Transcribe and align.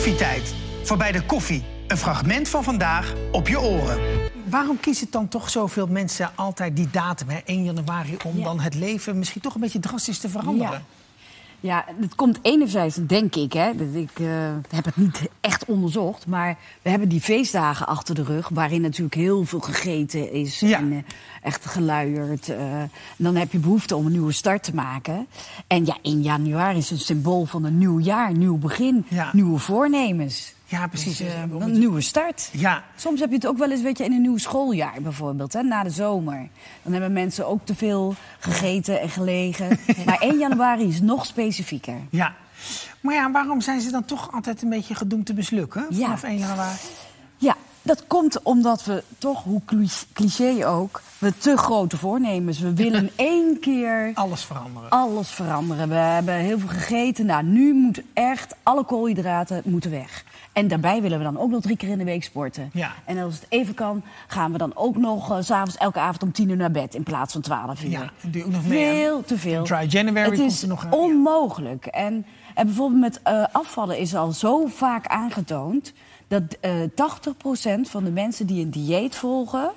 Koffietijd. 0.00 0.54
Voorbij 0.82 1.12
de 1.12 1.22
koffie. 1.22 1.64
Een 1.86 1.96
fragment 1.96 2.48
van 2.48 2.64
vandaag 2.64 3.14
op 3.32 3.48
je 3.48 3.60
oren. 3.60 3.98
Waarom 4.44 4.80
kiezen 4.80 5.06
dan 5.10 5.28
toch 5.28 5.50
zoveel 5.50 5.86
mensen 5.86 6.30
altijd 6.34 6.76
die 6.76 6.88
datum, 6.90 7.28
hè, 7.28 7.38
1 7.44 7.64
januari, 7.64 8.16
om 8.24 8.38
Ja. 8.38 8.44
dan 8.44 8.60
het 8.60 8.74
leven 8.74 9.18
misschien 9.18 9.40
toch 9.40 9.54
een 9.54 9.60
beetje 9.60 9.78
drastisch 9.78 10.18
te 10.18 10.28
veranderen? 10.28 10.72
Ja. 10.72 10.82
Ja, 11.62 11.84
het 12.00 12.14
komt 12.14 12.38
enerzijds, 12.42 12.96
denk 13.06 13.34
ik, 13.34 13.52
hè, 13.52 13.74
dat 13.76 13.94
ik 13.94 14.10
eh, 14.18 14.26
heb 14.70 14.84
het 14.84 14.96
niet 14.96 15.20
echt 15.40 15.64
onderzocht, 15.64 16.26
maar 16.26 16.56
we 16.82 16.90
hebben 16.90 17.08
die 17.08 17.20
feestdagen 17.20 17.86
achter 17.86 18.14
de 18.14 18.22
rug, 18.22 18.48
waarin 18.48 18.80
natuurlijk 18.80 19.14
heel 19.14 19.44
veel 19.44 19.60
gegeten 19.60 20.32
is 20.32 20.60
Ja. 20.60 20.78
en 20.78 20.92
eh, 20.92 20.98
echt 21.42 21.66
geluierd. 21.66 22.48
eh. 22.48 22.80
en 22.80 22.90
dan 23.16 23.36
heb 23.36 23.52
je 23.52 23.58
behoefte 23.58 23.96
om 23.96 24.06
een 24.06 24.12
nieuwe 24.12 24.32
start 24.32 24.62
te 24.62 24.74
maken. 24.74 25.26
En 25.66 25.86
ja, 25.86 25.96
1 26.02 26.22
januari 26.22 26.78
is 26.78 26.90
een 26.90 26.98
symbool 26.98 27.44
van 27.44 27.64
een 27.64 27.78
nieuw 27.78 27.98
jaar, 27.98 28.32
nieuw 28.32 28.56
begin, 28.58 29.04
Ja. 29.08 29.30
nieuwe 29.32 29.58
voornemens. 29.58 30.54
Ja, 30.70 30.86
precies. 30.86 31.16
Dus, 31.16 31.26
eh, 31.26 31.42
een 31.58 31.78
nieuwe 31.78 32.00
start. 32.00 32.48
Ja, 32.52 32.84
Soms 32.96 33.20
heb 33.20 33.28
je 33.28 33.34
het 33.34 33.46
ook 33.46 33.58
wel 33.58 33.70
eens 33.70 33.80
weet 33.80 33.98
je, 33.98 34.04
in 34.04 34.12
een 34.12 34.20
nieuw 34.20 34.36
schooljaar 34.38 34.94
bijvoorbeeld, 35.02 35.52
hè, 35.52 35.62
na 35.62 35.82
de 35.82 35.90
zomer. 35.90 36.48
Dan 36.82 36.92
hebben 36.92 37.12
mensen 37.12 37.46
ook 37.46 37.60
te 37.66 37.74
veel 37.74 38.14
gegeten 38.38 39.00
en 39.00 39.08
gelegen. 39.08 39.78
Maar 40.06 40.18
1 40.20 40.38
januari 40.38 40.88
is 40.88 41.00
nog 41.00 41.26
specifieker. 41.26 41.96
ja. 42.10 42.34
Maar 43.00 43.14
ja, 43.14 43.30
waarom 43.30 43.60
zijn 43.60 43.80
ze 43.80 43.90
dan 43.90 44.04
toch 44.04 44.32
altijd 44.32 44.62
een 44.62 44.68
beetje 44.68 44.94
gedoemd 44.94 45.26
te 45.26 45.34
mislukken 45.34 45.86
Ja. 45.90 46.04
vanaf 46.04 46.22
1 46.22 46.38
januari? 46.38 46.76
Ja, 47.36 47.56
dat 47.82 48.06
komt 48.06 48.42
omdat 48.42 48.84
we 48.84 49.02
toch, 49.18 49.42
hoe 49.44 49.60
cli- 49.64 49.88
cliché 50.12 50.66
ook, 50.66 51.02
we 51.18 51.36
te 51.38 51.56
grote 51.56 51.96
voornemens. 51.96 52.58
We 52.58 52.74
willen 52.74 53.10
één 53.32 53.58
keer 53.60 54.10
Alles 54.14 54.42
veranderen. 54.44 54.88
alles 54.90 55.28
veranderen. 55.28 55.88
We 55.88 55.94
hebben 55.94 56.34
heel 56.34 56.58
veel 56.58 56.68
gegeten. 56.68 57.26
Nou, 57.26 57.44
nu 57.44 57.72
moet 57.74 58.02
echt 58.12 58.54
alle 58.62 58.84
koolhydraten 58.84 59.62
moeten 59.64 59.90
weg. 59.90 60.24
En 60.60 60.68
daarbij 60.68 61.02
willen 61.02 61.18
we 61.18 61.24
dan 61.24 61.38
ook 61.38 61.50
nog 61.50 61.60
drie 61.60 61.76
keer 61.76 61.88
in 61.88 61.98
de 61.98 62.04
week 62.04 62.24
sporten. 62.24 62.70
Ja. 62.72 62.92
En 63.04 63.18
als 63.18 63.34
het 63.34 63.46
even 63.48 63.74
kan, 63.74 64.02
gaan 64.26 64.52
we 64.52 64.58
dan 64.58 64.72
ook 64.74 64.96
nog 64.96 65.38
s 65.40 65.46
s'avonds 65.46 65.76
elke 65.76 65.98
avond 65.98 66.22
om 66.22 66.32
tien 66.32 66.48
uur 66.48 66.56
naar 66.56 66.70
bed 66.70 66.94
in 66.94 67.02
plaats 67.02 67.32
van 67.32 67.40
twaalf 67.40 67.82
uur. 67.82 67.90
Ja, 67.90 68.10
doe 68.20 68.44
ook 68.44 68.50
nog 68.50 68.66
mee 68.66 68.94
Veel 68.94 69.22
te 69.24 69.38
veel. 69.38 69.64
Dry 69.64 69.86
January 69.88 70.28
Het 70.30 70.38
komt 70.38 70.52
is 70.52 70.62
er 70.62 70.68
nog 70.68 70.84
aan, 70.84 70.90
ja. 70.90 70.96
onmogelijk. 70.96 71.86
En, 71.86 72.26
en 72.54 72.66
bijvoorbeeld 72.66 73.00
met 73.00 73.20
eh, 73.22 73.44
afvallen 73.52 73.98
is 73.98 74.14
al 74.14 74.32
zo 74.32 74.66
vaak 74.66 75.06
aangetoond... 75.06 75.92
dat 76.28 76.42
eh 76.60 76.70
80% 77.78 77.80
van 77.82 78.04
de 78.04 78.10
mensen 78.10 78.46
die 78.46 78.64
een 78.64 78.70
dieet 78.70 79.14
volgen 79.16 79.70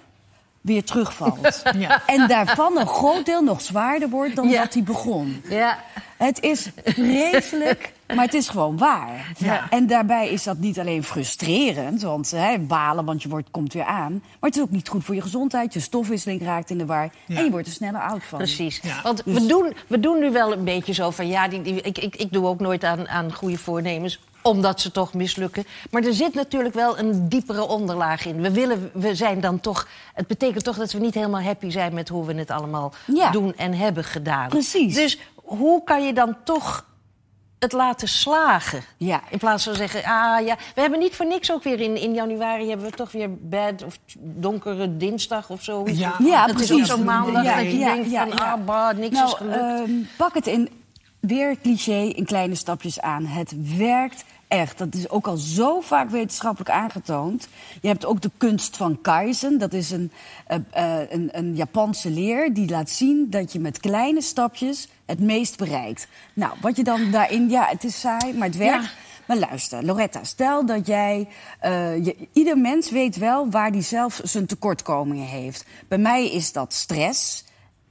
weer 0.62 0.84
terugvalt. 0.84 1.64
Ja. 1.78 2.02
En 2.08 2.28
daarvan 2.28 2.78
een 2.78 2.88
groot 2.88 3.26
deel 3.26 3.42
nog 3.42 3.62
zwaarder 3.62 4.10
wordt 4.10 4.36
dan 4.36 4.50
Ja. 4.50 4.62
dat 4.62 4.74
hij 4.74 4.84
begon. 4.84 5.42
Ja. 5.50 5.78
Het 6.18 6.42
is 6.42 6.70
vreselijk, 6.86 7.94
maar 8.08 8.26
het 8.26 8.34
is 8.34 8.48
gewoon 8.50 8.78
waar. 8.78 9.32
Ja. 9.38 9.70
En 9.70 9.88
daarbij 9.88 10.30
is 10.30 10.44
dat 10.44 10.58
niet 10.58 10.80
alleen 10.80 11.04
frustrerend, 11.04 12.02
want 12.02 12.32
hè, 12.32 12.60
balen, 12.60 13.06
want 13.06 13.24
je 13.24 13.30
wordt, 13.30 13.48
komt 13.52 13.74
weer 13.74 13.84
aan. 13.86 14.12
Maar 14.12 14.50
het 14.50 14.56
is 14.56 14.62
ook 14.62 14.70
niet 14.72 14.88
goed 14.90 15.04
voor 15.04 15.16
je 15.16 15.22
gezondheid. 15.22 15.74
Je 15.74 15.80
stofwisseling 15.80 16.42
raakt 16.44 16.70
in 16.70 16.78
de 16.78 16.86
war. 16.86 17.10
Ja. 17.26 17.38
En 17.38 17.44
je 17.44 17.52
wordt 17.52 17.68
er 17.68 17.74
sneller 17.74 18.02
oud 18.02 18.24
van. 18.24 18.38
Precies. 18.38 18.80
Ja. 18.84 19.02
Want 19.04 19.22
Dus- 19.26 19.34
we, 19.42 19.46
doen, 19.46 19.74
we 19.88 20.00
doen 20.00 20.20
nu 20.20 20.32
wel 20.32 20.52
een 20.54 20.64
beetje 20.64 20.94
zo 20.94 21.10
van... 21.10 21.28
ja, 21.28 21.48
die, 21.48 21.62
die- 21.62 21.82
ik, 21.82 21.98
ik, 21.98 22.16
ik 22.16 22.32
doe 22.34 22.46
ook 22.48 22.60
nooit 22.60 22.84
aan, 22.84 23.08
aan 23.08 23.34
goede 23.34 23.58
voornemens 23.58 24.20
omdat 24.42 24.82
ze 24.82 24.92
toch 24.92 25.14
mislukken. 25.14 25.64
Maar 25.92 26.04
er 26.04 26.14
zit 26.14 26.34
natuurlijk 26.34 26.74
wel 26.74 26.98
een 27.00 27.30
diepere 27.30 27.68
onderlaag 27.68 28.26
in. 28.26 28.42
We, 28.42 28.52
willen, 28.52 28.90
we 28.94 29.16
zijn 29.16 29.40
dan 29.42 29.60
toch... 29.60 29.88
Het 30.14 30.28
betekent 30.28 30.64
toch 30.64 30.78
dat 30.78 30.92
we 30.92 31.00
niet 31.00 31.14
helemaal 31.14 31.42
happy 31.42 31.70
zijn... 31.70 31.94
met 31.94 32.10
hoe 32.10 32.26
we 32.26 32.34
het 32.34 32.52
allemaal 32.52 32.94
Ja. 33.14 33.32
doen 33.32 33.54
en 33.56 33.74
hebben 33.74 34.04
gedaan. 34.04 34.50
Precies. 34.50 34.96
Dus 34.96 35.20
hoe 35.36 35.84
kan 35.84 36.06
je 36.06 36.14
dan 36.14 36.36
toch 36.44 36.86
het 37.64 37.72
laten 37.72 38.08
slagen? 38.08 38.82
Ja. 38.98 39.22
In 39.30 39.38
plaats 39.38 39.64
van 39.64 39.76
zeggen, 39.76 40.04
ah 40.04 40.46
ja... 40.46 40.58
We 40.76 40.82
hebben 40.82 41.00
niet 41.00 41.16
voor 41.16 41.26
niks 41.26 41.52
ook 41.52 41.64
weer 41.64 41.80
in, 41.80 41.98
in 41.98 42.14
januari... 42.14 42.70
hebben 42.70 42.90
we 42.90 42.96
toch 42.96 43.12
weer 43.12 43.30
bad 43.38 43.84
of 43.84 43.98
donkere 44.20 44.98
dinsdag 44.98 45.50
of 45.50 45.64
zoiets. 45.64 46.00
Ja. 46.00 46.16
Ja, 46.20 46.46
dat 46.46 46.60
is 46.60 46.68
precies. 46.68 46.92
ook 46.92 46.98
zo'n 46.98 47.06
maandag 47.06 47.44
Ja, 47.44 47.56
dat 47.56 47.66
je 47.66 47.78
ja, 47.78 47.94
denkt 47.94 48.12
ja, 48.12 48.28
van, 48.28 48.38
ja. 48.38 48.52
ah, 48.52 48.66
bah, 48.66 48.98
niks 48.98 49.16
nou, 49.16 49.28
is 49.28 49.34
gelukt. 49.34 49.58
ehm, 49.58 49.92
pak 50.18 50.34
het 50.34 50.48
in 50.48 50.70
weer 51.20 51.58
cliché 51.62 52.02
in 52.02 52.26
kleine 52.26 52.56
stapjes 52.56 53.02
aan. 53.02 53.26
Het 53.26 53.78
werkt 53.78 54.24
echt. 54.54 54.78
Dat 54.78 54.96
is 54.96 55.10
ook 55.10 55.28
al 55.28 55.38
zo 55.38 55.82
vaak 55.82 56.10
wetenschappelijk 56.10 56.70
aangetoond. 56.70 57.48
Je 57.82 57.88
hebt 57.88 58.06
ook 58.06 58.22
de 58.22 58.32
kunst 58.38 58.78
van 58.78 59.02
Kaizen. 59.02 59.60
Dat 59.60 59.74
is 59.74 59.92
een, 59.92 60.12
eh, 60.48 60.58
eh, 60.72 61.12
een, 61.12 61.30
een 61.32 61.56
Japanse 61.56 62.10
leer 62.10 62.54
die 62.54 62.70
laat 62.70 62.90
zien 62.90 63.30
dat 63.30 63.54
je 63.54 63.60
met 63.60 63.80
kleine 63.80 64.22
stapjes 64.22 64.88
het 65.06 65.20
meest 65.20 65.58
bereikt. 65.58 66.08
Nou, 66.34 66.54
wat 66.62 66.78
je 66.78 66.84
dan 66.84 67.12
daarin... 67.12 67.50
Ja, 67.50 67.66
het 67.66 67.84
is 67.84 68.00
saai, 68.00 68.34
maar 68.34 68.48
het 68.48 68.58
werkt. 68.58 68.84
Ja. 68.84 68.90
Maar 69.28 69.38
luister, 69.38 69.86
Loretta, 69.86 70.24
stel 70.24 70.66
dat 70.66 70.88
jij... 70.88 71.28
eh, 71.60 72.06
je, 72.06 72.16
ieder 72.34 72.58
mens 72.58 72.92
weet 72.92 73.18
wel 73.18 73.50
waar 73.50 73.70
hij 73.72 73.82
zelf 73.82 74.20
zijn 74.24 74.46
tekortkomingen 74.46 75.28
heeft. 75.28 75.66
Bij 75.88 75.98
mij 75.98 76.32
is 76.32 76.52
dat 76.52 76.74
stress 76.74 77.44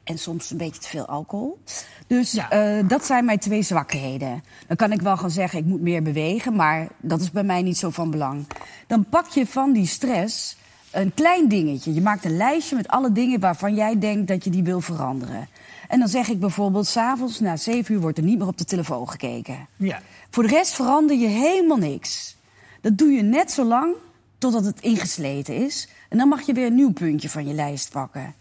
en 0.05 0.19
soms 0.19 0.51
een 0.51 0.57
beetje 0.57 0.81
te 0.81 0.89
veel 0.89 1.07
alcohol. 1.07 1.59
Dus 2.07 2.33
Ja. 2.33 2.51
eh, 2.51 2.89
dat 2.89 3.05
zijn 3.05 3.25
mijn 3.25 3.39
twee 3.39 3.63
zwakheden. 3.63 4.43
Dan 4.67 4.77
kan 4.77 4.93
ik 4.93 5.03
wel 5.03 5.17
gaan 5.17 5.31
zeggen, 5.31 5.59
ik 5.59 5.65
moet 5.65 5.81
meer 5.81 6.03
bewegen... 6.03 6.55
maar 6.57 6.89
dat 7.01 7.21
is 7.21 7.31
bij 7.31 7.43
mij 7.45 7.63
niet 7.63 7.79
zo 7.79 7.91
van 7.91 8.11
belang. 8.11 8.47
Dan 8.87 9.05
pak 9.05 9.29
je 9.29 9.47
van 9.47 9.73
die 9.73 9.87
stress 9.87 10.57
een 10.91 11.15
klein 11.15 11.49
dingetje. 11.49 11.95
Je 11.95 12.01
maakt 12.01 12.25
een 12.25 12.37
lijstje 12.37 12.77
met 12.77 12.89
alle 12.89 13.12
dingen 13.12 13.41
waarvan 13.41 13.75
jij 13.75 13.99
denkt 13.99 14.29
dat 14.29 14.45
je 14.45 14.51
die 14.51 14.62
wil 14.62 14.81
veranderen. 14.81 15.49
En 15.89 15.99
dan 15.99 16.09
zeg 16.09 16.29
ik 16.29 16.41
bijvoorbeeld, 16.41 16.87
s'avonds 16.87 17.41
na 17.41 17.57
zeven 17.57 17.95
uur 17.95 18.01
wordt 18.01 18.19
er 18.19 18.25
niet 18.25 18.39
meer 18.39 18.47
op 18.47 18.59
de 18.59 18.65
telefoon 18.65 19.09
gekeken. 19.11 19.69
Ja. 19.77 20.01
Voor 20.31 20.43
de 20.43 20.49
rest 20.49 20.75
verander 20.75 21.17
je 21.17 21.27
helemaal 21.27 21.77
niks. 21.77 22.37
Dat 22.81 22.99
doe 22.99 23.11
je 23.11 23.23
net 23.23 23.51
zo 23.51 23.65
lang 23.65 23.95
totdat 24.39 24.65
het 24.65 24.81
ingesleten 24.81 25.55
is. 25.57 25.89
En 26.09 26.19
dan 26.19 26.29
mag 26.29 26.41
je 26.43 26.53
weer 26.53 26.67
een 26.67 26.75
nieuw 26.75 26.93
puntje 26.93 27.31
van 27.31 27.47
je 27.47 27.55
lijst 27.55 27.91
pakken. 27.91 28.35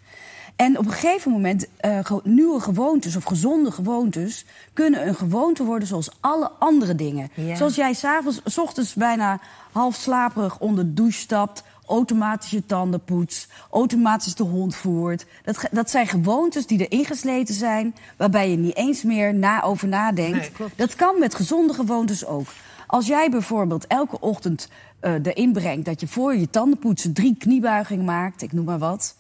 En 0.62 0.78
op 0.78 0.86
een 0.86 0.92
gegeven 0.92 1.32
moment, 1.32 1.68
eh, 1.78 2.12
nieuwe 2.24 2.60
gewoontes 2.60 3.16
of 3.16 3.24
gezonde 3.24 3.72
gewoontes... 3.72 4.46
kunnen 4.74 5.08
een 5.08 5.16
gewoonte 5.16 5.64
worden 5.64 5.88
zoals 5.88 6.10
alle 6.20 6.52
andere 6.60 6.96
dingen. 6.96 7.30
Ja. 7.34 7.56
Zoals 7.56 7.76
jij 7.76 7.94
s'avonds, 7.94 8.42
s 8.46 8.58
ochtends 8.58 8.94
bijna 8.94 9.40
half 9.72 9.96
slaperig 9.96 10.60
onder 10.60 10.86
de 10.86 10.94
douche 10.94 11.20
stapt... 11.20 11.64
automatisch 11.88 12.50
je 12.50 12.66
tanden 12.66 13.04
poetst, 13.04 13.52
automatisch 13.72 14.36
de 14.36 14.44
hond 14.44 14.76
voert. 14.76 15.26
Dat, 15.44 15.68
dat 15.72 15.90
zijn 15.90 16.08
gewoontes 16.08 16.68
die 16.68 16.80
er 16.80 16.92
ingesleten 16.92 17.56
zijn... 17.56 17.96
waarbij 18.18 18.50
je 18.50 18.58
niet 18.58 18.76
eens 18.76 19.04
meer 19.04 19.34
na 19.34 19.64
over 19.64 19.88
nadenkt. 19.88 20.60
Nee. 20.60 20.70
Dat 20.76 20.96
kan 20.96 21.20
met 21.20 21.36
gezonde 21.36 21.74
gewoontes 21.74 22.26
ook. 22.26 22.48
Als 22.88 23.08
jij 23.08 23.30
bijvoorbeeld 23.30 23.88
elke 23.88 24.20
ochtend 24.20 24.70
eh 25.00 25.14
erin 25.24 25.52
brengt 25.52 25.86
dat 25.86 26.00
je 26.00 26.08
voor 26.08 26.36
je 26.36 26.50
tandenpoetsen 26.50 27.14
drie 27.14 27.36
kniebuigingen 27.38 28.06
maakt, 28.06 28.42
ik 28.42 28.52
noem 28.52 28.66
maar 28.66 28.80
wat, 28.80 29.16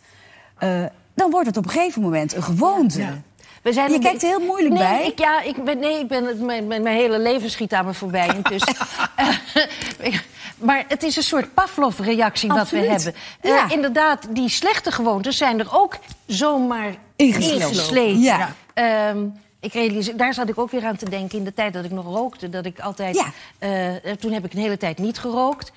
eh, 0.57 0.85
dan 1.21 1.31
wordt 1.31 1.47
het 1.47 1.57
op 1.57 1.65
een 1.65 1.71
gegeven 1.71 2.01
moment 2.01 2.35
een 2.35 2.43
gewoonte. 2.43 2.99
Ja. 3.01 3.21
We 3.61 3.73
zijn 3.73 3.91
Je 3.91 3.99
kijkt 3.99 4.23
er 4.23 4.29
heel 4.29 4.39
moeilijk 4.39 4.73
nee, 4.73 4.83
bij. 4.83 5.05
Ik, 5.07 5.19
ja, 5.19 5.41
ik 5.41 5.63
ben, 5.63 5.79
nee, 5.79 5.99
ik 5.99 6.07
ben 6.07 6.25
het, 6.25 6.41
mijn, 6.41 6.67
mijn 6.67 6.83
mijn 6.83 6.95
hele 6.95 7.19
leven 7.19 7.49
schiet 7.49 7.73
aan 7.73 7.85
me 7.85 7.93
voorbij 7.93 8.27
intussen. 8.35 8.75
Eh, 9.15 10.13
maar 10.67 10.85
het 10.87 11.03
is 11.03 11.15
een 11.15 11.23
soort 11.23 11.53
Pavlov-reactie 11.53 12.49
wat 12.49 12.69
we 12.69 12.77
hebben. 12.77 13.13
Eh, 13.41 13.51
Ja. 13.51 13.69
inderdaad, 13.69 14.27
die 14.29 14.49
slechte 14.49 14.91
gewoontes 14.91 15.37
zijn 15.37 15.59
er 15.59 15.67
ook 15.71 15.97
zomaar 16.25 16.95
Ingesloten. 17.15 17.61
ingesleten. 17.69 18.19
Ja. 18.19 18.55
Ehm, 18.73 19.25
ik 19.59 19.73
realiseer, 19.73 20.17
daar 20.17 20.33
zat 20.33 20.49
ik 20.49 20.57
ook 20.57 20.71
weer 20.71 20.85
aan 20.85 20.95
te 20.95 21.09
denken 21.09 21.37
in 21.37 21.43
de 21.43 21.53
tijd 21.53 21.73
dat 21.73 21.85
ik 21.85 21.91
nog 21.91 22.05
rookte. 22.05 22.49
Dat 22.49 22.65
ik 22.65 22.79
altijd. 22.79 23.15
Ja. 23.15 23.25
eh, 23.59 24.11
toen 24.19 24.31
heb 24.31 24.45
ik 24.45 24.53
een 24.53 24.59
hele 24.59 24.77
tijd 24.77 24.97
niet 24.97 25.17
gerookt. 25.19 25.71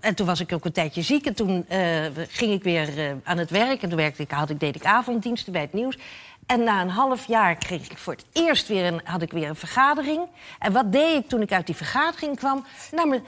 En 0.00 0.14
toen 0.14 0.26
was 0.26 0.40
ik 0.40 0.52
ook 0.52 0.64
een 0.64 0.72
tijdje 0.72 1.02
ziek. 1.02 1.26
En 1.26 1.34
toen 1.34 1.68
eh, 1.68 2.04
ging 2.28 2.52
ik 2.52 2.62
weer 2.62 2.98
eh, 2.98 3.12
aan 3.24 3.38
het 3.38 3.50
werk. 3.50 3.82
En 3.82 3.88
toen 3.88 3.98
werkte 3.98 4.22
ik, 4.22 4.30
had 4.30 4.50
ik, 4.50 4.60
deed 4.60 4.76
ik 4.76 4.84
avonddiensten 4.84 5.52
bij 5.52 5.60
het 5.60 5.72
nieuws. 5.72 5.98
En 6.46 6.64
na 6.64 6.80
een 6.80 6.90
half 6.90 7.26
jaar 7.26 7.56
kreeg 7.56 7.90
ik 7.90 7.98
voor 7.98 8.12
het 8.12 8.24
eerst 8.32 8.68
weer 8.68 8.84
een, 8.86 9.00
had 9.04 9.22
ik 9.22 9.32
weer 9.32 9.48
een 9.48 9.56
vergadering. 9.56 10.26
En 10.58 10.72
wat 10.72 10.92
deed 10.92 11.16
ik 11.16 11.28
toen 11.28 11.42
ik 11.42 11.52
uit 11.52 11.66
die 11.66 11.76
vergadering 11.76 12.36
kwam? 12.36 12.64
Nou, 12.90 13.08
maar, 13.08 13.20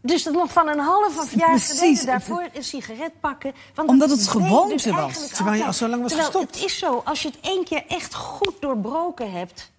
dus 0.00 0.22
dat 0.22 0.34
nog 0.34 0.52
van 0.52 0.68
een 0.68 0.78
half 0.78 1.18
of 1.18 1.34
jaar 1.34 1.48
Precies. 1.48 1.78
geleden 1.78 2.06
daarvoor 2.06 2.48
een 2.52 2.64
sigaret 2.64 3.20
pakken. 3.20 3.54
Want 3.74 3.88
Omdat 3.88 4.08
dat 4.08 4.18
het 4.18 4.26
ik 4.26 4.32
gewoonte 4.32 4.74
dus 4.74 4.86
was. 4.86 5.28
Terwijl 5.28 5.56
je 5.56 5.64
al 5.64 5.72
zo 5.72 5.88
lang 5.88 6.02
was 6.02 6.10
Terwijl 6.10 6.30
gestopt. 6.30 6.54
Het 6.54 6.64
is 6.64 6.78
zo, 6.78 7.02
als 7.04 7.22
je 7.22 7.28
het 7.28 7.38
één 7.40 7.64
keer 7.64 7.84
echt 7.88 8.14
goed 8.14 8.54
doorbroken 8.60 9.32
hebt... 9.32 9.72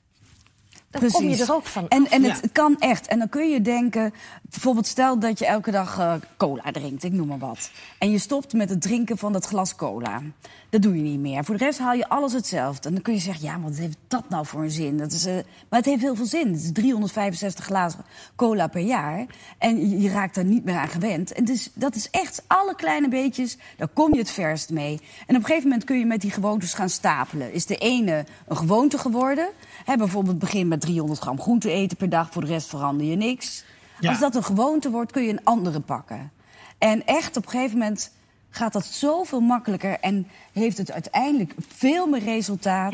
dan 1.00 1.12
kom 1.12 1.30
je 1.30 1.44
er 1.44 1.54
ook 1.54 1.66
van 1.66 1.88
En, 1.88 2.10
en 2.10 2.24
het 2.24 2.50
kan 2.52 2.80
echt. 2.80 3.08
En 3.08 3.20
dan 3.20 3.30
kun 3.30 3.50
je 3.50 3.62
denken, 3.62 4.14
bijvoorbeeld 4.42 4.88
stel 4.88 5.20
dat 5.20 5.40
je 5.40 5.46
elke 5.46 5.72
dag 5.72 6.00
eh, 6.00 6.14
cola 6.38 6.72
drinkt, 6.72 7.04
ik 7.04 7.12
noem 7.12 7.28
maar 7.28 7.38
wat. 7.38 7.72
En 7.98 8.12
je 8.12 8.18
stopt 8.18 8.54
met 8.54 8.70
het 8.70 8.82
drinken 8.82 9.18
van 9.18 9.34
dat 9.34 9.46
glas 9.46 9.76
cola. 9.76 10.22
Dat 10.70 10.82
doe 10.82 10.96
je 10.96 11.02
niet 11.02 11.20
meer. 11.20 11.44
Voor 11.44 11.58
de 11.58 11.64
rest 11.64 11.80
haal 11.80 11.94
je 11.94 12.10
alles 12.10 12.34
hetzelfde. 12.34 12.88
En 12.88 12.94
dan 12.94 13.04
kun 13.04 13.14
je 13.14 13.20
zeggen, 13.20 13.44
ja, 13.44 13.58
maar 13.58 13.70
wat 13.70 13.80
heeft 13.80 13.98
dat 14.08 14.30
nou 14.30 14.46
voor 14.46 14.64
een 14.64 14.72
zin? 14.72 14.98
Dat 14.98 15.12
is, 15.12 15.26
eh, 15.26 15.34
maar 15.70 15.80
het 15.80 15.86
heeft 15.86 16.02
heel 16.02 16.16
veel 16.16 16.26
zin. 16.26 16.48
Het 16.48 16.64
is 16.64 16.72
365 16.72 17.66
glazen 17.66 18.06
cola 18.36 18.68
per 18.68 18.82
jaar. 18.82 19.26
En 19.58 19.90
je, 19.90 20.00
je 20.00 20.10
raakt 20.10 20.36
daar 20.36 20.46
niet 20.46 20.66
meer 20.66 20.78
aan 20.78 20.88
gewend. 20.88 21.32
En 21.32 21.46
dus 21.46 21.70
dat 21.74 21.96
is 21.96 22.10
echt 22.10 22.44
alle 22.48 22.76
kleine 22.76 23.10
beetjes, 23.10 23.58
daar 23.78 23.88
kom 23.88 24.14
je 24.14 24.20
het 24.20 24.32
verst 24.32 24.70
mee. 24.70 25.02
En 25.28 25.36
op 25.36 25.42
een 25.42 25.46
gegeven 25.46 25.70
moment 25.70 25.84
kun 25.84 26.00
je 26.00 26.06
met 26.06 26.22
die 26.22 26.32
gewoontes 26.32 26.74
gaan 26.74 26.90
stapelen. 26.90 27.54
Is 27.54 27.66
de 27.66 27.78
ene 27.78 28.26
een 28.48 28.58
gewoonte 28.58 28.98
geworden? 28.98 29.50
Hè, 29.86 29.98
bijvoorbeeld 29.98 30.40
begin 30.40 30.68
met 30.68 30.84
300 30.86 31.20
gram 31.20 31.42
groente 31.42 31.72
eten 31.72 31.98
per 31.98 32.10
dag, 32.10 32.32
voor 32.32 32.42
de 32.42 32.48
rest 32.48 32.68
verander 32.68 33.06
je 33.06 33.16
niks. 33.16 33.64
Als 34.02 34.20
dat 34.20 34.36
een 34.36 34.44
gewoonte 34.44 34.90
wordt, 34.90 35.12
kun 35.12 35.24
je 35.24 35.32
een 35.32 35.44
andere 35.44 35.80
pakken. 35.80 36.32
En 36.78 37.06
echt 37.06 37.38
op 37.38 37.46
een 37.46 37.50
gegeven 37.50 37.78
moment 37.78 38.12
gaat 38.50 38.74
dat 38.74 38.86
zoveel 38.86 39.40
makkelijker 39.40 40.00
en 40.00 40.28
heeft 40.54 40.78
het 40.78 40.92
uiteindelijk 40.92 41.54
veel 41.76 42.08
meer 42.08 42.24
resultaat. 42.24 42.94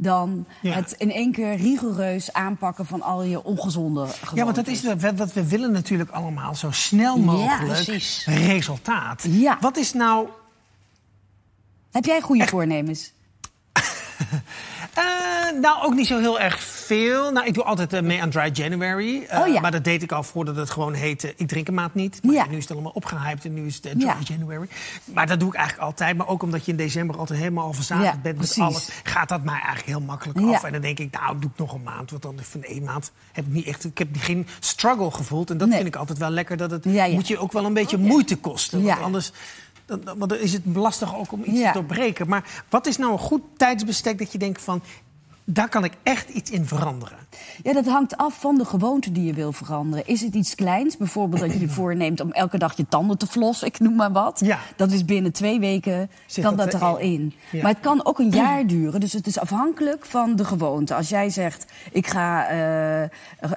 Dan 0.00 0.46
het 0.62 0.94
in 0.98 1.12
één 1.12 1.32
keer 1.32 1.56
rigoureus 1.56 2.32
aanpakken 2.32 2.86
van 2.86 3.02
al 3.02 3.22
je 3.22 3.44
ongezonde 3.44 4.00
gewoontes. 4.06 4.30
Ja, 4.34 4.44
want 4.44 4.56
dat 4.56 4.66
is 4.66 4.82
wat 5.16 5.32
we 5.32 5.48
willen 5.48 5.72
natuurlijk 5.72 6.10
allemaal 6.10 6.54
zo 6.54 6.70
snel 6.70 7.18
mogelijk 7.18 8.04
ja, 8.24 8.32
resultaat. 8.32 9.24
Ja. 9.28 9.58
Wat 9.60 9.76
is 9.76 9.92
nou. 9.92 10.28
Heb 11.90 12.04
jij 12.04 12.20
goede 12.20 12.46
voornemens? 12.46 13.12
Uh, 14.98 15.60
nou, 15.62 15.84
ook 15.84 15.94
niet 15.94 16.06
zo 16.06 16.18
heel 16.18 16.40
erg 16.40 16.77
veel. 16.88 17.32
Nou, 17.32 17.46
ik 17.46 17.54
doe 17.54 17.64
altijd 17.64 17.92
uh, 17.92 18.00
mee 18.00 18.22
aan 18.22 18.30
Dry 18.30 18.50
January. 18.52 19.26
Uh, 19.32 19.38
oh, 19.40 19.52
ja. 19.52 19.60
Maar 19.60 19.70
dat 19.70 19.84
deed 19.84 20.02
ik 20.02 20.12
al 20.12 20.22
voordat 20.22 20.56
het 20.56 20.70
gewoon 20.70 20.94
heette... 20.94 21.32
ik 21.36 21.48
drink 21.48 21.68
een 21.68 21.74
maand 21.74 21.94
niet. 21.94 22.20
Maar 22.22 22.34
ja. 22.34 22.46
nu 22.46 22.56
is 22.56 22.62
het 22.62 22.72
allemaal 22.72 22.92
opgehyped 22.92 23.44
en 23.44 23.54
nu 23.54 23.66
is 23.66 23.74
het 23.74 23.82
Dry 23.82 24.06
ja. 24.06 24.16
January. 24.24 24.68
Maar 25.04 25.26
dat 25.26 25.40
doe 25.40 25.48
ik 25.48 25.54
eigenlijk 25.54 25.86
altijd. 25.86 26.16
Maar 26.16 26.28
ook 26.28 26.42
omdat 26.42 26.64
je 26.64 26.70
in 26.70 26.76
december 26.76 27.18
altijd 27.18 27.38
helemaal 27.38 27.64
al 27.64 27.72
verzadigd 27.72 28.22
bent 28.22 28.38
met 28.38 28.58
alles... 28.58 28.88
gaat 29.02 29.28
dat 29.28 29.44
mij 29.44 29.54
eigenlijk 29.54 29.86
heel 29.86 30.00
makkelijk 30.00 30.38
af. 30.40 30.64
En 30.64 30.72
dan 30.72 30.80
denk 30.80 30.98
ik, 30.98 31.12
nou, 31.12 31.38
doe 31.38 31.50
ik 31.50 31.58
nog 31.58 31.72
een 31.72 31.82
maand. 31.82 32.10
Want 32.10 32.22
dan 32.22 32.38
van 32.40 32.62
één 32.62 32.84
maand 32.84 33.12
heb 33.32 33.46
ik 33.46 33.52
niet 33.52 33.66
echt... 33.66 33.84
Ik 33.84 33.98
heb 33.98 34.08
geen 34.18 34.46
struggle 34.58 35.10
gevoeld. 35.10 35.50
En 35.50 35.58
dat 35.58 35.68
vind 35.68 35.86
ik 35.86 35.96
altijd 35.96 36.18
wel 36.18 36.30
lekker. 36.30 36.56
Dat 36.56 36.70
het 36.70 36.84
moet 36.84 37.28
je 37.28 37.38
ook 37.38 37.52
wel 37.52 37.64
een 37.64 37.74
beetje 37.74 37.96
oh, 37.96 38.02
moeite 38.02 38.36
kosten. 38.36 38.82
Want 38.82 39.00
anders 39.00 39.32
dan, 39.88 40.18
dan 40.18 40.34
is 40.34 40.52
het 40.52 40.62
lastig 40.74 41.16
ook 41.16 41.32
om 41.32 41.42
iets 41.44 41.60
te 41.60 41.70
doorbreken. 41.72 42.28
Maar 42.28 42.64
wat 42.68 42.86
is 42.86 42.96
nou 42.96 43.12
een 43.12 43.18
goed 43.18 43.42
tijdsbestek 43.56 44.18
dat 44.18 44.32
je 44.32 44.38
denkt 44.38 44.62
van 44.62 44.82
daar 45.50 45.68
kan 45.68 45.84
ik 45.84 45.92
echt 46.02 46.28
iets 46.28 46.50
in 46.50 46.66
veranderen. 46.66 47.18
Ja, 47.62 47.72
dat 47.72 47.86
hangt 47.86 48.16
af 48.16 48.40
van 48.40 48.58
de 48.58 48.64
gewoonte 48.64 49.12
die 49.12 49.24
je 49.24 49.32
wil 49.32 49.52
veranderen. 49.52 50.06
Is 50.06 50.20
het 50.20 50.34
iets 50.34 50.54
kleins, 50.54 50.96
bijvoorbeeld 50.96 51.40
dat 51.40 51.52
je 51.52 51.60
je 51.60 51.68
voorneemt 51.80 52.20
om 52.20 52.32
elke 52.32 52.58
dag 52.58 52.76
je 52.76 52.88
tanden 52.88 53.18
te 53.18 53.26
flossen, 53.26 53.66
ik 53.66 53.80
noem 53.80 53.94
maar 53.94 54.12
wat. 54.12 54.40
Ja. 54.44 54.58
Dat 54.76 54.92
is 54.92 55.04
binnen 55.04 55.32
twee 55.32 55.60
weken, 55.60 56.10
kan 56.40 56.56
dat, 56.56 56.74
er 56.74 56.80
al 56.80 56.98
in. 56.98 57.34
Maar 57.52 57.70
het 57.70 57.80
kan 57.80 58.04
ook 58.04 58.18
een 58.18 58.30
jaar 58.44 58.66
duren, 58.66 59.00
dus 59.00 59.12
het 59.12 59.26
is 59.26 59.38
afhankelijk 59.38 60.06
van 60.06 60.36
de 60.36 60.44
gewoonte. 60.44 60.94
Als 60.94 61.08
jij 61.08 61.30
zegt, 61.30 61.66
ik 61.92 62.06
ga 62.06 62.52
uh, 62.52 63.08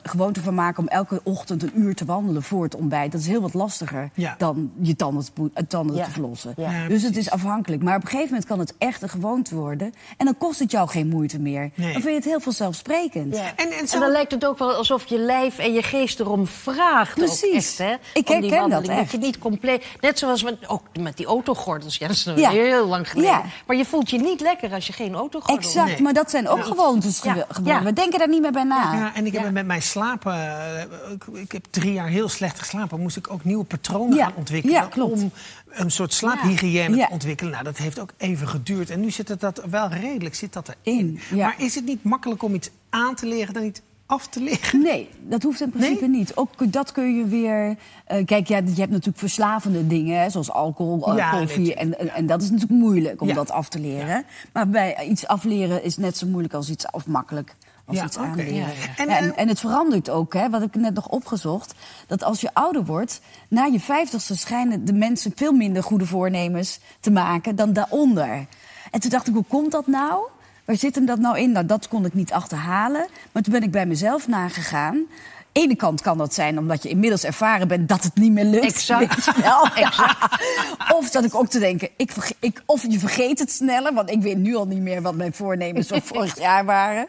gewoonte 0.03 0.41
van 0.41 0.53
maken 0.53 0.83
om 0.83 0.87
elke 0.87 1.21
ochtend 1.23 1.63
een 1.63 1.79
uur 1.79 1.95
te 1.95 2.05
wandelen 2.05 2.43
voor 2.43 2.63
het 2.63 2.75
ontbijt. 2.75 3.11
Dat 3.11 3.21
is 3.21 3.27
heel 3.27 3.41
wat 3.41 3.53
lastiger 3.53 4.09
dan 4.37 4.71
je 4.81 4.95
tanden 4.95 5.25
te, 5.33 5.67
tanden 5.67 6.03
te 6.03 6.11
flossen. 6.11 6.55
Dus 6.87 7.03
het 7.03 7.17
is 7.17 7.29
afhankelijk. 7.29 7.83
Maar 7.83 7.95
op 7.95 8.01
een 8.01 8.07
gegeven 8.07 8.29
moment 8.29 8.47
kan 8.47 8.59
het 8.59 8.73
echt 8.77 9.01
een 9.01 9.09
gewoonte 9.09 9.55
worden. 9.55 9.93
En 10.17 10.25
dan 10.25 10.37
kost 10.37 10.59
het 10.59 10.71
jou 10.71 10.89
geen 10.89 11.07
moeite 11.07 11.39
meer. 11.39 11.71
Dan 11.81 11.91
vind 11.91 12.03
je 12.03 12.13
het 12.13 12.23
heel 12.23 12.39
vanzelfsprekend. 12.39 13.35
Ja. 13.35 13.55
En, 13.55 13.71
en, 13.71 13.99
dan 13.99 14.11
lijkt 14.11 14.31
het 14.31 14.45
ook 14.45 14.57
wel 14.57 14.73
alsof 14.73 15.05
je 15.05 15.17
lijf 15.17 15.57
en 15.57 15.73
je 15.73 15.83
geest 15.83 16.19
erom 16.19 16.47
vraagt. 16.47 17.15
Precies. 17.15 17.53
Echt, 17.53 17.77
hè? 17.77 17.95
Ik 18.13 18.27
herken 18.27 18.69
dat 18.69 18.87
echt. 18.87 18.99
Dat 18.99 19.11
je 19.11 19.17
niet 19.17 19.37
compleet... 19.37 19.85
Net 20.01 20.19
zoals 20.19 20.43
met, 20.43 20.67
ook 20.67 20.83
met 20.99 21.17
die 21.17 21.25
autogordels. 21.25 21.97
Ja, 21.97 22.07
dat 22.07 22.15
is 22.15 22.23
ja. 22.35 22.49
heel 22.49 22.87
lang 22.87 23.09
geleden. 23.09 23.41
Maar 23.65 23.75
je 23.75 23.85
voelt 23.85 24.09
je 24.09 24.19
niet 24.19 24.41
lekker 24.41 24.73
als 24.73 24.87
je 24.87 24.93
geen 24.93 25.13
autogordel 25.13 25.55
hebt. 25.55 25.75
Exact, 25.75 25.99
maar 25.99 26.13
dat 26.13 26.29
zijn 26.29 26.47
ook 26.47 26.63
gewoontes. 26.63 27.21
Ja. 27.63 27.83
We 27.83 27.93
denken 27.93 28.19
daar 28.19 28.29
niet 28.29 28.41
meer 28.41 28.51
bij 28.51 28.63
na. 28.63 28.93
Ja, 28.93 29.15
en 29.15 29.25
ik 29.25 29.33
heb 29.33 29.51
met 29.51 29.65
mijn 29.65 29.81
slapen... 29.81 30.33
Eh, 30.33 31.41
ik, 31.41 31.51
heb 31.51 31.65
drie 31.69 31.93
jaar 31.93 32.07
heel 32.07 32.29
slecht 32.29 32.59
geslapen. 32.59 32.99
Moest 32.99 33.17
ik 33.17 33.31
ook 33.31 33.43
nieuwe 33.43 33.63
patronen 33.63 34.17
gaan 34.17 34.33
ontwikkelen. 34.35 34.89
Om 35.11 35.31
een 35.69 35.91
soort 35.91 36.13
slaaphygiëne 36.13 36.97
te 36.97 37.07
ontwikkelen. 37.11 37.51
Nou, 37.51 37.63
dat 37.63 37.77
heeft 37.77 37.99
ook 37.99 38.13
even 38.17 38.47
geduurd. 38.47 38.89
En 38.89 38.99
nu 38.99 39.11
zit 39.11 39.27
het 39.27 39.39
dat 39.39 39.61
wel 39.69 39.89
redelijk 39.89 40.35
zit 40.35 40.53
dat 40.53 40.75
erin. 40.83 41.19
Maar 41.29 41.55
is 41.57 41.70
het 41.75 41.85
niet 41.85 42.03
makkelijk 42.03 42.43
om 42.43 42.53
iets 42.53 42.69
aan 42.89 43.15
te 43.15 43.25
leren 43.25 43.53
dan 43.53 43.63
iets 43.63 43.81
af 44.05 44.27
te 44.27 44.41
leren? 44.41 44.81
Nee, 44.81 45.09
dat 45.21 45.43
hoeft 45.43 45.61
in 45.61 45.69
principe 45.69 46.07
niet. 46.07 46.35
Ook 46.35 46.71
dat 46.73 46.91
kun 46.91 47.15
je 47.15 47.25
weer... 47.25 47.67
Uh, 47.67 48.25
kijk, 48.25 48.47
ja, 48.47 48.57
je 48.57 48.79
hebt 48.79 48.91
natuurlijk 48.91 49.17
verslavende 49.17 49.87
dingen, 49.87 50.31
zoals 50.31 50.51
alcohol, 50.51 51.17
uh, 51.17 51.39
koffie. 51.39 51.75
En, 51.75 52.13
en, 52.13 52.25
dat 52.25 52.41
is 52.41 52.49
natuurlijk 52.49 52.79
moeilijk 52.79 53.21
om 53.21 53.33
dat 53.33 53.51
af 53.51 53.69
te 53.69 53.79
leren. 53.79 54.25
Maar 54.53 54.69
bij 54.69 55.05
iets 55.07 55.27
afleren 55.27 55.83
is 55.83 55.97
net 55.97 56.17
zo 56.17 56.27
moeilijk 56.27 56.53
als 56.53 56.69
iets 56.69 56.87
afmakkelijk 56.87 57.55
ja, 57.91 58.05
iets 58.05 58.17
okay. 58.17 58.65
En, 58.97 59.09
en, 59.09 59.35
en, 59.35 59.47
het 59.47 59.59
verandert 59.59 60.09
ook, 60.09 60.33
hè, 60.33 60.49
wat 60.49 60.61
ik 60.61 60.75
net 60.75 60.93
nog 60.93 61.07
opgezocht. 61.07 61.73
Dat 62.07 62.23
als 62.23 62.41
je 62.41 62.53
ouder 62.53 62.85
wordt, 62.85 63.21
na 63.47 63.65
je 63.65 63.79
vijftigste 63.79 64.37
schijnen 64.37 64.85
de 64.85 64.93
mensen 64.93 65.31
veel 65.35 65.51
minder 65.51 65.83
goede 65.83 66.05
voornemens 66.05 66.79
te 66.99 67.11
maken 67.11 67.55
dan 67.55 67.73
daaronder. 67.73 68.45
En 68.91 68.99
toen 68.99 69.09
dacht 69.09 69.27
ik, 69.27 69.33
hoe 69.33 69.45
komt 69.47 69.71
dat 69.71 69.87
nou? 69.87 70.27
Waar 70.65 70.75
zit 70.75 70.95
hem 70.95 71.05
dat 71.05 71.19
nou 71.19 71.39
in? 71.39 71.51
Nou, 71.51 71.65
dat 71.65 71.87
kon 71.87 72.05
ik 72.05 72.13
niet 72.13 72.31
achterhalen. 72.31 73.07
Maar 73.31 73.43
toen 73.43 73.53
ben 73.53 73.63
ik 73.63 73.71
bij 73.71 73.85
mezelf 73.85 74.27
nagegaan 74.27 75.07
ene 75.51 75.75
kant 75.75 76.01
kan 76.01 76.17
dat 76.17 76.33
zijn 76.33 76.57
omdat 76.57 76.83
je 76.83 76.89
inmiddels 76.89 77.23
ervaren 77.23 77.67
bent 77.67 77.89
dat 77.89 78.03
het 78.03 78.15
niet 78.15 78.31
meer 78.31 78.45
lukt. 78.45 78.65
Exact. 78.65 79.27
exact. 79.75 80.43
Of 80.97 81.09
dat 81.09 81.23
ik 81.23 81.35
ook 81.35 81.47
te 81.47 81.59
denken, 81.59 81.89
ik, 81.97 82.11
ik, 82.39 82.61
of 82.65 82.85
je 82.89 82.99
vergeet 82.99 83.39
het 83.39 83.51
sneller, 83.51 83.93
want 83.93 84.09
ik 84.09 84.21
weet 84.21 84.37
nu 84.37 84.55
al 84.55 84.67
niet 84.67 84.81
meer 84.81 85.01
wat 85.01 85.15
mijn 85.15 85.33
voornemens 85.33 85.87
van 85.87 86.01
vorig 86.13 86.39
jaar 86.39 86.65
waren. 86.65 87.07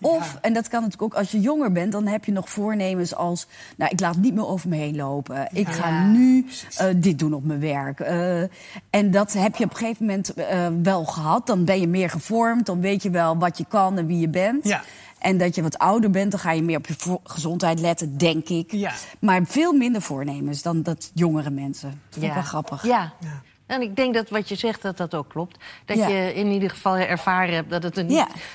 Of, 0.00 0.38
en 0.40 0.52
dat 0.52 0.68
kan 0.68 0.82
natuurlijk 0.82 1.12
ook 1.12 1.18
als 1.18 1.30
je 1.30 1.40
jonger 1.40 1.72
bent, 1.72 1.92
dan 1.92 2.06
heb 2.06 2.24
je 2.24 2.32
nog 2.32 2.50
voornemens 2.50 3.14
als: 3.14 3.46
Nou, 3.76 3.90
ik 3.90 4.00
laat 4.00 4.16
niet 4.16 4.34
meer 4.34 4.46
over 4.46 4.68
me 4.68 4.76
heen 4.76 4.96
lopen. 4.96 5.48
Ik 5.52 5.68
ga 5.68 6.06
nu 6.06 6.46
uh, 6.80 6.86
dit 6.96 7.18
doen 7.18 7.32
op 7.32 7.44
mijn 7.44 7.60
werk. 7.60 8.00
Uh, 8.00 8.42
en 8.90 9.10
dat 9.10 9.32
heb 9.32 9.56
je 9.56 9.64
op 9.64 9.70
een 9.70 9.76
gegeven 9.76 10.06
moment 10.06 10.38
uh, 10.38 10.66
wel 10.82 11.04
gehad. 11.04 11.46
Dan 11.46 11.64
ben 11.64 11.80
je 11.80 11.88
meer 11.88 12.10
gevormd, 12.10 12.66
dan 12.66 12.80
weet 12.80 13.02
je 13.02 13.10
wel 13.10 13.38
wat 13.38 13.58
je 13.58 13.64
kan 13.68 13.98
en 13.98 14.06
wie 14.06 14.18
je 14.18 14.28
bent. 14.28 14.64
Ja. 14.64 14.82
En 15.18 15.38
dat 15.38 15.54
je 15.54 15.62
wat 15.62 15.78
ouder 15.78 16.10
bent, 16.10 16.30
dan 16.30 16.40
ga 16.40 16.52
je 16.52 16.62
meer 16.62 16.76
op 16.76 16.86
je 16.86 17.18
gezondheid 17.24 17.80
letten, 17.80 18.18
denk 18.18 18.48
ik. 18.48 18.72
Ja. 18.72 18.92
Maar 19.18 19.40
veel 19.44 19.72
minder 19.72 20.02
voornemens 20.02 20.62
dan 20.62 20.82
dat 20.82 21.10
jongere 21.14 21.50
mensen. 21.50 21.88
Dat 21.90 22.18
vind 22.18 22.24
ik 22.24 22.32
wel 22.32 22.42
grappig. 22.42 22.82
Ja. 22.82 23.12
ja. 23.20 23.42
En 23.70 23.82
ik 23.82 23.96
denk 23.96 24.14
dat 24.14 24.28
wat 24.28 24.48
je 24.48 24.54
zegt, 24.54 24.82
dat 24.82 24.96
dat 24.96 25.14
ook 25.14 25.28
klopt. 25.28 25.56
Dat 25.84 25.96
je 25.96 26.34
in 26.34 26.46
ieder 26.46 26.70
geval 26.70 26.96
ervaren 26.96 27.54
hebt 27.54 27.70
dat 27.70 27.82
het, 27.82 27.96
een 27.96 28.08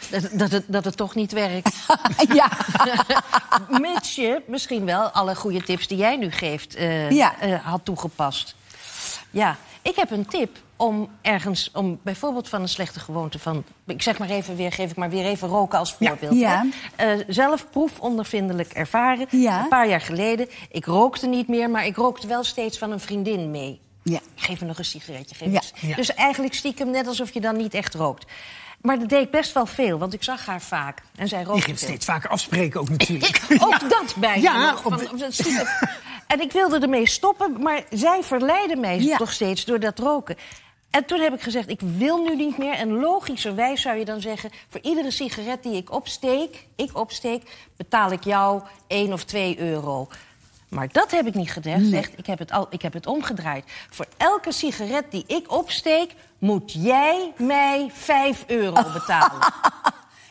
dat, 0.09 0.29
dat, 0.31 0.51
het, 0.51 0.63
dat 0.67 0.85
het 0.85 0.97
toch 0.97 1.15
niet 1.15 1.31
werkt. 1.31 1.75
ja. 2.33 2.49
Mits 3.81 4.15
je 4.15 4.41
misschien 4.47 4.85
wel 4.85 5.09
alle 5.09 5.35
goede 5.35 5.63
tips 5.63 5.87
die 5.87 5.97
jij 5.97 6.17
nu 6.17 6.31
geeft 6.31 6.77
uh, 6.77 7.11
uh, 7.11 7.27
had 7.63 7.85
toegepast. 7.85 8.55
Ja, 9.29 9.57
ik 9.81 9.95
heb 9.95 10.11
een 10.11 10.25
tip 10.25 10.57
om 10.75 11.09
ergens, 11.21 11.69
om 11.73 11.99
bijvoorbeeld 12.03 12.49
van 12.49 12.61
een 12.61 12.69
slechte 12.69 12.99
gewoonte 12.99 13.39
van, 13.39 13.63
ik 13.85 14.01
zeg 14.01 14.17
maar 14.17 14.29
even 14.29 14.55
weer, 14.55 14.71
geef 14.71 14.91
ik 14.91 14.95
maar 14.95 15.09
weer 15.09 15.25
even 15.25 15.47
roken 15.47 15.79
als 15.79 15.93
voorbeeld. 15.93 16.35
Ja. 16.35 16.65
Uh, 17.01 17.23
zelf 17.27 17.69
proefondervindelijk 17.69 18.73
ervaren. 18.73 19.27
Ja. 19.29 19.59
Een 19.63 19.67
paar 19.67 19.87
jaar 19.87 20.01
geleden. 20.01 20.47
Ik 20.69 20.85
rookte 20.85 21.27
niet 21.27 21.47
meer, 21.47 21.69
maar 21.69 21.85
ik 21.85 21.95
rookte 21.95 22.27
wel 22.27 22.43
steeds 22.43 22.77
van 22.77 22.91
een 22.91 22.99
vriendin 22.99 23.51
mee. 23.51 23.81
Ja. 24.09 24.19
Geef 24.35 24.61
me 24.61 24.67
nog 24.67 24.77
een 24.77 24.85
sigaretje. 24.85 25.35
Geef 25.35 25.71
ja. 25.81 25.95
Dus 25.95 26.13
eigenlijk 26.13 26.53
stiekem 26.53 26.89
net 26.89 27.07
alsof 27.07 27.33
je 27.33 27.41
dan 27.41 27.57
niet 27.57 27.73
echt 27.73 27.93
rookt. 27.93 28.25
Maar 28.81 28.99
dat 28.99 29.09
deed 29.09 29.21
ik 29.21 29.31
best 29.31 29.53
wel 29.53 29.65
veel, 29.65 29.97
want 29.97 30.13
ik 30.13 30.23
zag 30.23 30.45
haar 30.45 30.61
vaak. 30.61 31.01
En 31.15 31.27
zij 31.27 31.43
rookte 31.43 31.59
Je 31.59 31.65
ging 31.65 31.77
steeds 31.77 32.05
vaker 32.05 32.29
afspreken 32.29 32.79
ook 32.79 32.89
natuurlijk. 32.89 33.41
ook 33.67 33.89
dat 33.89 34.15
bij 34.17 34.41
ja, 34.41 34.77
Van, 34.77 34.99
en 36.27 36.41
ik 36.41 36.51
wilde 36.51 36.79
ermee 36.79 37.07
stoppen, 37.07 37.61
maar 37.61 37.83
zij 37.89 38.23
verleidde 38.23 38.75
mij 38.75 39.15
toch 39.17 39.33
steeds 39.33 39.65
door 39.65 39.79
dat 39.79 39.99
roken. 39.99 40.35
En 40.89 41.05
toen 41.05 41.19
heb 41.19 41.33
ik 41.33 41.41
gezegd, 41.41 41.69
ik 41.69 41.81
wil 41.81 42.23
nu 42.23 42.35
niet 42.35 42.57
meer. 42.57 42.73
En 42.73 42.91
logischerwijs 42.91 43.81
zou 43.81 43.97
je 43.97 44.05
dan 44.05 44.21
zeggen... 44.21 44.51
voor 44.69 44.81
iedere 44.81 45.11
sigaret 45.11 45.63
die 45.63 45.75
ik 45.75 45.91
opsteek, 45.91 46.65
ik 46.75 46.97
opsteek... 46.97 47.43
betaal 47.77 48.11
ik 48.11 48.23
jou 48.23 48.61
1 48.87 49.13
of 49.13 49.23
2 49.23 49.59
euro. 49.59 50.07
Maar 50.75 50.89
dat 50.91 51.11
heb 51.11 51.27
ik 51.27 51.33
niet 51.33 51.51
gezegd. 51.51 52.17
Ik, 52.17 52.25
heb 52.25 52.39
het 52.39 52.51
al, 52.51 52.67
ik 52.69 52.81
heb 52.81 52.93
het 52.93 53.07
omgedraaid. 53.07 53.63
Voor 53.89 54.05
elke 54.17 54.51
sigaret 54.51 55.11
die 55.11 55.23
ik 55.27 55.51
opsteek, 55.51 56.13
moet 56.37 56.73
jij 56.73 57.33
mij 57.37 57.89
5 57.93 58.43
euro 58.47 58.83
betalen. 58.93 59.53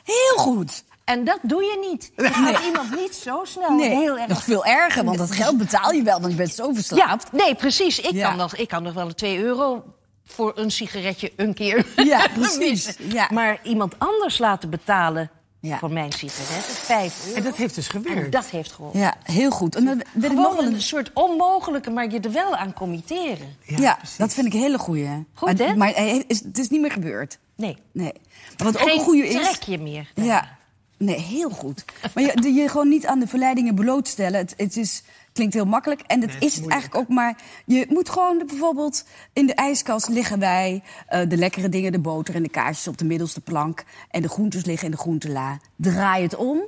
Heel 0.05 0.37
goed. 0.37 0.85
En 1.05 1.25
dat 1.25 1.39
doe 1.43 1.63
je 1.63 1.89
niet. 1.91 2.13
Dat 2.17 2.33
gaat 2.33 2.65
iemand 2.65 2.97
niet 2.97 3.15
zo 3.15 3.41
snel. 3.45 3.71
Nee, 3.71 3.89
heel 3.89 4.19
erg. 4.19 4.29
dat 4.29 4.39
is 4.39 4.45
veel 4.45 4.65
erger, 4.65 5.05
want 5.05 5.19
dat 5.19 5.31
geld 5.31 5.59
betaal 5.59 5.93
je 5.93 6.03
wel, 6.03 6.21
want 6.21 6.33
je 6.33 6.39
bent 6.39 6.55
zo 6.55 6.73
verslaafd. 6.73 7.29
Ja, 7.33 7.39
nee, 7.45 7.55
precies. 7.55 8.01
Ik, 8.01 8.23
kan, 8.23 8.37
nog, 8.37 8.57
ik 8.57 8.69
kan 8.69 8.83
nog 8.83 8.95
wel 8.95 9.15
2 9.15 9.39
euro 9.39 9.85
voor 10.25 10.53
een 10.55 10.71
sigaretje 10.71 11.33
een 11.37 11.55
keer. 11.55 11.87
Ja, 11.97 12.29
precies. 12.39 12.97
Ja. 13.09 13.29
Maar 13.33 13.59
iemand 13.63 13.95
anders 13.99 14.39
laten 14.39 14.71
betalen 14.71 15.31
ja. 15.65 15.79
voor 15.79 15.93
mijn 15.93 16.13
sigaret. 16.13 16.65
Vijf 16.65 17.27
euro. 17.27 17.37
En 17.37 17.45
dat 17.45 17.57
heeft 17.57 17.75
dus 17.75 17.89
gewerkt. 17.89 18.25
En 18.25 18.31
dat 18.31 18.47
heeft 18.47 18.73
geholpen. 18.73 19.01
Ja, 19.01 19.15
heel 19.23 19.51
goed. 19.51 19.77
En 19.77 19.85
dan 19.85 20.03
wil 20.13 20.31
ik 20.31 20.37
nog 20.37 20.59
een... 20.59 20.75
een 20.75 20.83
soort 20.83 21.11
onmogelijke, 21.15 21.91
maar 21.91 22.11
je 22.11 22.21
er 22.21 22.33
wel 22.33 22.57
aan 22.57 22.73
committeren. 22.73 23.57
Ja, 23.63 23.77
ja 23.81 23.99
dat 24.17 24.35
vind 24.35 24.47
ik 24.47 24.53
een 24.53 24.61
hele 24.61 24.79
goeie. 24.79 25.25
Goed, 25.35 25.59
maar, 25.59 25.69
hè? 25.69 25.75
Maar 25.75 25.95
het 26.29 26.59
is 26.59 26.69
niet 26.69 26.81
meer 26.81 26.93
gebeurd. 26.93 27.39
Nee. 27.57 27.77
Nee. 27.93 28.13
Maar 28.57 28.73
wat 28.73 28.83
ook 28.83 28.89
een 28.89 29.01
goede 29.01 29.29
is... 29.29 29.49
trek 29.49 29.63
je 29.63 29.79
meer. 29.79 30.13
Ja. 30.15 30.59
Nee, 30.97 31.21
heel 31.21 31.51
goed. 31.51 31.85
Maar 32.15 32.25
je, 32.25 32.53
je 32.53 32.69
gewoon 32.69 32.89
niet 32.89 33.07
aan 33.07 33.19
de 33.19 33.27
verleidingen 33.27 33.75
blootstellen. 33.75 34.39
Het, 34.39 34.55
het 34.57 34.77
is 34.77 35.03
Klinkt 35.35 35.55
heel 35.55 35.65
makkelijk. 35.65 36.01
En 36.01 36.21
dat 36.21 36.31
is, 36.39 36.57
het 36.57 36.69
eigenlijk 36.69 37.01
ook 37.01 37.17
maar. 37.17 37.37
Je 37.65 37.87
moet 37.89 38.09
gewoon 38.09 38.43
bijvoorbeeld 38.47 39.05
in 39.33 39.47
de 39.47 39.55
ijskast 39.55 40.09
liggen 40.09 40.39
wij 40.39 40.83
uh, 41.11 41.29
de 41.29 41.37
lekkere 41.37 41.69
dingen, 41.69 41.93
de 41.93 41.99
boter 41.99 42.35
en 42.35 42.43
de 42.43 42.49
kaarsjes 42.49 42.89
op 42.89 42.99
de 42.99 43.05
middelste 43.05 43.41
plank. 43.41 43.85
En 44.11 44.23
de 44.23 44.29
groentes 44.29 44.65
liggen 44.65 44.85
in 44.85 44.91
de 44.91 44.97
groentela. 44.97 45.59
Draai 45.77 46.23
het 46.23 46.37
om 46.37 46.63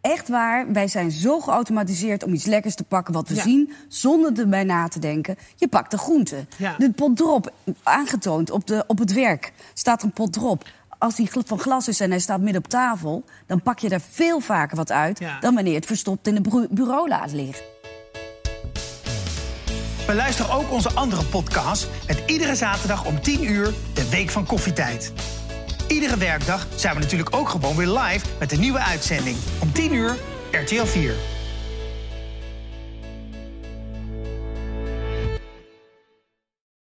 echt 0.00 0.28
waar, 0.28 0.72
wij 0.72 0.88
zijn 0.88 1.10
zo 1.10 1.40
geautomatiseerd 1.40 2.22
om 2.22 2.32
iets 2.32 2.44
lekkers 2.44 2.74
te 2.74 2.84
pakken 2.84 3.14
wat 3.14 3.28
we 3.28 3.34
zien, 3.34 3.72
zonder 3.88 4.38
erbij 4.38 4.64
na 4.64 4.88
te 4.88 4.98
denken. 4.98 5.36
Je 5.56 5.68
pakt 5.68 5.90
de 5.90 5.98
groente. 5.98 6.46
De 6.78 6.90
pot 6.90 7.16
drop, 7.16 7.52
aangetoond 7.82 8.50
op, 8.50 8.66
de, 8.66 8.84
op 8.86 8.98
het 8.98 9.12
werk, 9.12 9.52
staat 9.74 10.02
een 10.02 10.12
pot 10.12 10.32
drop 10.32 10.64
als 10.98 11.14
die 11.14 11.30
van 11.46 11.58
glas 11.58 11.88
is 11.88 12.00
en 12.00 12.10
hij 12.10 12.18
staat 12.18 12.40
midden 12.40 12.62
op 12.62 12.68
tafel, 12.68 13.24
dan 13.46 13.62
pak 13.62 13.78
je 13.78 13.88
er 13.88 14.00
veel 14.10 14.40
vaker 14.40 14.76
wat 14.76 14.92
uit 14.92 15.20
dan 15.40 15.54
wanneer 15.54 15.74
het 15.74 15.86
verstopt 15.86 16.26
in 16.26 16.34
de 16.34 16.68
bureau 16.70 17.08
laat 17.08 17.32
liggen. 17.32 17.64
Beluister 20.06 20.52
ook 20.52 20.70
onze 20.70 20.92
andere 20.92 21.24
podcast 21.24 21.88
met 22.06 22.22
iedere 22.26 22.54
zaterdag 22.54 23.04
om 23.04 23.20
10 23.20 23.44
uur 23.44 23.74
de 23.94 24.08
Week 24.08 24.30
van 24.30 24.46
Koffietijd. 24.46 25.12
Iedere 25.88 26.16
werkdag 26.16 26.66
zijn 26.76 26.94
we 26.94 27.00
natuurlijk 27.00 27.36
ook 27.36 27.48
gewoon 27.48 27.76
weer 27.76 27.98
live 27.98 28.26
met 28.38 28.52
een 28.52 28.60
nieuwe 28.60 28.78
uitzending. 28.78 29.36
Om 29.62 29.72
10 29.72 29.94
uur 29.94 30.16
RTL 30.50 30.84
4. 30.84 31.35